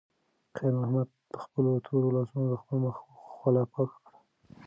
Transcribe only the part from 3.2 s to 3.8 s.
خوله